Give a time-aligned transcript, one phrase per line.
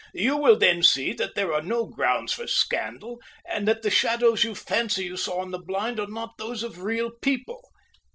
[0.15, 4.43] You will then see that there are no grounds for scandal, and that the shadows
[4.43, 7.69] you fancy you saw on the blind are not those of real people."